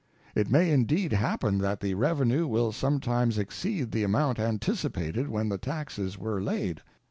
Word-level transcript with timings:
It 0.33 0.49
may 0.49 0.71
indeed 0.71 1.13
happen 1.13 1.59
that 1.59 1.79
the 1.79 1.93
revenue 1.93 2.47
will 2.47 2.71
sometimes 2.71 3.37
exceed 3.37 3.91
the 3.91 4.01
amount 4.01 4.39
anticipated 4.39 5.27
when 5.29 5.49
the 5.49 5.59
taxes 5.59 6.17
were 6.17 6.41
laid. 6.41 6.81